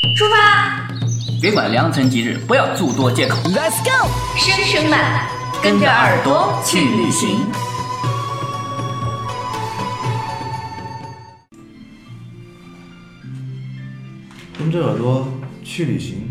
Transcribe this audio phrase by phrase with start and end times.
[0.00, 0.88] 出发！
[1.40, 3.36] 别管良辰吉日，不要诸多借口。
[3.50, 4.08] Let's go！
[4.36, 5.28] 声声慢，
[5.60, 7.40] 跟着耳朵去旅行。
[14.56, 15.26] 跟着耳朵
[15.64, 16.30] 去旅行。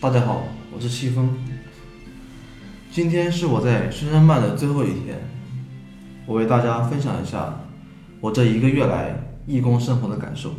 [0.00, 0.44] 大家好，
[0.74, 1.36] 我是戚风。
[2.90, 5.20] 今天是我在深山漫的最后一天，
[6.24, 7.60] 我为大家分享一下
[8.22, 9.14] 我这一个月来
[9.46, 10.54] 义工生活的感受。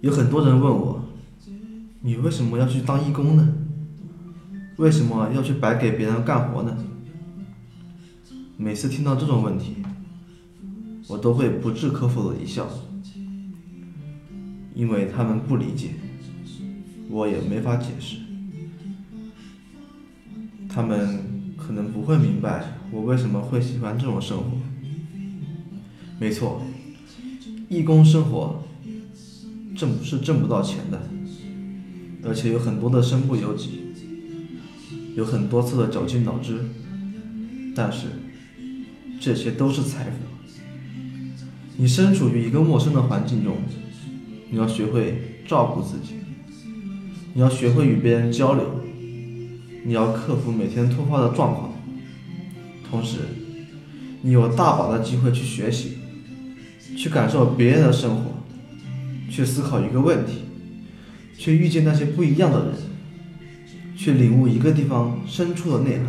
[0.00, 1.04] 有很多人问我，
[2.00, 3.46] 你为什么要去当义工呢？
[4.78, 6.74] 为什么要去白给别人干活呢？
[8.56, 9.76] 每次听到这种问题，
[11.06, 12.66] 我都会不置可否的一笑。
[14.74, 15.90] 因为他们不理解，
[17.10, 18.16] 我也没法解释。
[20.66, 24.44] 他们可能不会明白我为什么会喜欢这种生活。
[26.18, 26.62] 没错，
[27.68, 28.62] 义工生活
[29.80, 31.00] 挣是挣不到钱的，
[32.22, 33.80] 而且有很多的身不由己，
[35.16, 36.58] 有很多次的绞尽脑汁，
[37.74, 38.08] 但是
[39.18, 40.16] 这些都是财富。
[41.78, 43.56] 你身处于一个陌生的环境中。
[44.52, 46.16] 你要学会照顾自己，
[47.34, 48.80] 你要学会与别人交流，
[49.84, 51.72] 你要克服每天突发的状况，
[52.90, 53.18] 同时，
[54.22, 55.98] 你有大把的机会去学习，
[56.96, 58.39] 去感受别人的生活，
[59.30, 60.42] 去思考一个问题，
[61.38, 62.74] 去遇见那些不一样的人，
[63.96, 66.06] 去领悟一个地方深处的内涵，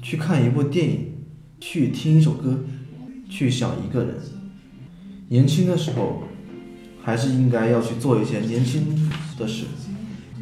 [0.00, 1.06] 去看一部电影，
[1.60, 2.60] 去听一首歌，
[3.28, 4.14] 去想一个人。
[5.28, 6.22] 年轻的时候。
[7.02, 9.64] 还是应该要去做一些年轻的事。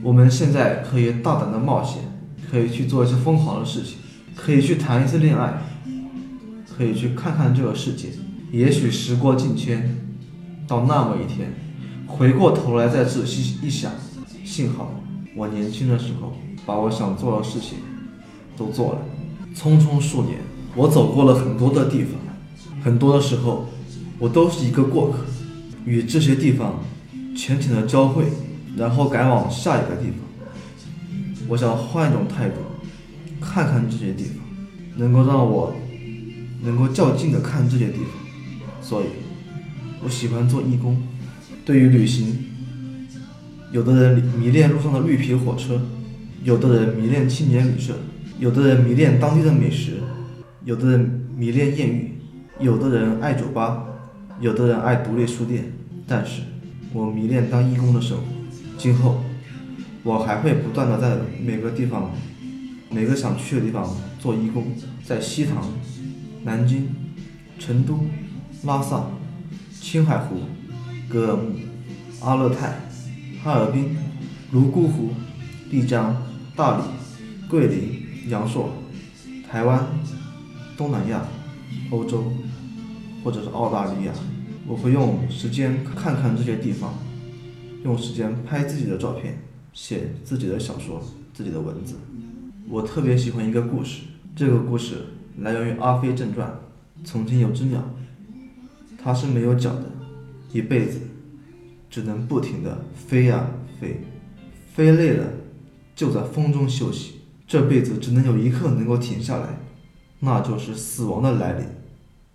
[0.03, 2.03] 我们现在可以大胆的冒险，
[2.51, 3.99] 可以去做一些疯狂的事情，
[4.35, 5.63] 可以去谈一次恋爱，
[6.77, 8.09] 可以去看看这个世界。
[8.51, 10.08] 也许时过境迁，
[10.69, 11.51] 到那么一天，
[12.07, 13.91] 回过头来再仔细一想，
[14.45, 14.93] 幸好
[15.35, 17.79] 我年轻的时候把我想做的事情
[18.57, 19.01] 都做了。
[19.57, 20.39] 匆匆数年，
[20.77, 22.13] 我走过了很多的地方，
[22.85, 23.67] 很多的时候，
[24.19, 25.25] 我都是一个过客。
[25.87, 26.81] 与这些地方
[27.35, 28.25] 浅浅的交汇，
[28.77, 30.17] 然后赶往下一个地方。
[31.49, 32.57] 我想换一种态度，
[33.41, 34.35] 看看这些地方，
[34.97, 35.73] 能够让我
[36.63, 38.83] 能够较近的看这些地方。
[38.83, 39.07] 所以，
[40.03, 40.97] 我喜欢做义工。
[41.65, 42.47] 对于旅行，
[43.73, 45.81] 有的人迷恋路上的绿皮火车，
[46.43, 47.95] 有的人迷恋青年旅社，
[48.39, 49.99] 有的人迷恋当地的美食，
[50.65, 52.13] 有的人迷恋艳遇，
[52.61, 53.85] 有的人爱酒吧，
[54.41, 55.73] 有的人爱独立书店。
[56.07, 56.43] 但是，
[56.95, 58.25] 我迷恋当义工的生活。
[58.79, 59.23] 今后，
[60.05, 62.13] 我还会不断的在每个地方、
[62.91, 64.69] 每个想去的地方做义工。
[65.05, 65.63] 在西塘、
[66.45, 66.89] 南京、
[67.59, 68.07] 成都、
[68.65, 69.07] 拉萨、
[69.91, 70.41] 青海湖、
[71.09, 71.55] 格尔木、
[72.21, 72.79] 阿勒泰、
[73.43, 73.97] 哈尔滨、
[74.53, 75.15] 泸沽湖、
[75.71, 76.15] 丽江、
[76.55, 76.83] 大理、
[77.49, 78.69] 桂林、阳朔、
[79.51, 79.87] 台湾、
[80.77, 81.27] 东南亚、
[81.91, 82.31] 欧洲，
[83.25, 84.13] 或者是澳大利亚。
[84.67, 86.93] 我会用时间看看这些地方，
[87.83, 89.39] 用时间拍自己的照片，
[89.73, 91.95] 写自己的小说、自己的文字。
[92.69, 94.03] 我特别喜欢一个故事，
[94.37, 95.07] 这个故事
[95.39, 96.47] 来源于《阿飞正传》。
[97.07, 97.83] 从前有只鸟，
[99.01, 99.85] 它是没有脚的，
[100.53, 101.01] 一辈子
[101.89, 103.49] 只能不停地飞呀
[103.81, 104.01] 飞，
[104.75, 105.25] 飞累了
[105.95, 107.21] 就在风中休息。
[107.47, 109.59] 这辈子只能有一刻能够停下来，
[110.21, 111.65] 那就是死亡的来临。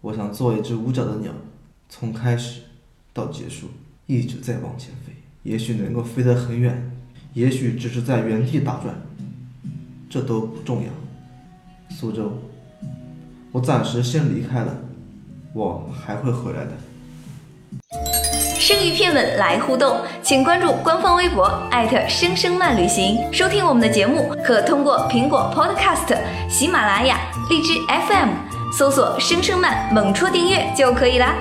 [0.02, 1.32] 我想做一只无脚的鸟。
[1.90, 2.62] 从开始
[3.14, 3.68] 到结束，
[4.08, 5.14] 一直在往前飞，
[5.44, 6.92] 也许能够飞得很远，
[7.34, 8.96] 也许只是在原地打转，
[10.10, 10.90] 这都不重要。
[11.96, 12.32] 苏州，
[13.52, 14.76] 我暂时先离开了，
[15.54, 16.72] 我还会回来的。
[18.60, 26.18] 生鱼片们来互动，请关注官方微博艾特声声慢旅行，收听我们的节目，可通过苹果 Podcast、
[26.50, 27.20] 喜马拉雅、
[27.50, 28.30] 荔枝 FM
[28.72, 31.36] 搜索“声声慢”，猛戳订阅就可以啦。